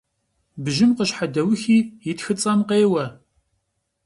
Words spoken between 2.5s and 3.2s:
къеуэ.